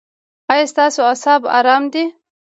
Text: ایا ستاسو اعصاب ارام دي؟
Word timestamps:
ایا 0.51 0.65
ستاسو 0.73 0.99
اعصاب 1.09 1.41
ارام 1.57 1.83
دي؟ 1.93 2.03